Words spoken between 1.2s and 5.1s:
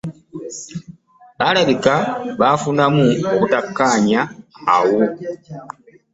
Balabika baafunamu obutakkaanya awo.